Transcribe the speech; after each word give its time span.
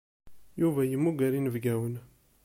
Yuba 0.61 0.81
yemmuger 0.85 1.33
inebgiwen. 1.35 1.95